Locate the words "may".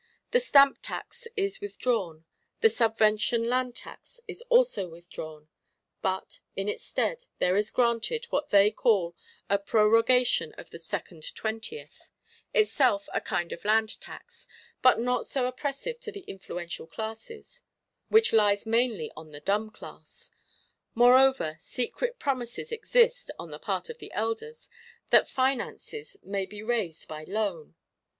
26.23-26.47